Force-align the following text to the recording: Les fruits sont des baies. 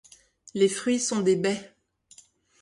Les 0.55 0.67
fruits 0.67 0.99
sont 0.99 1.19
des 1.19 1.35
baies. 1.35 1.75